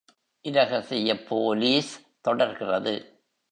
[0.43, 2.05] இரகசியப் police
[2.21, 3.19] தொடர்கிறது.